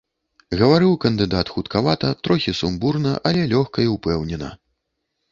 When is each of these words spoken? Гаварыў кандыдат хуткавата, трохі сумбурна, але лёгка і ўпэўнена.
Гаварыў 0.59 0.93
кандыдат 1.03 1.49
хуткавата, 1.55 2.09
трохі 2.27 2.53
сумбурна, 2.59 3.11
але 3.33 3.43
лёгка 3.53 3.79
і 3.85 3.85
ўпэўнена. 3.97 4.49